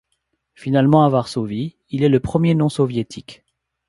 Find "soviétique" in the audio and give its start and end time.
2.69-3.43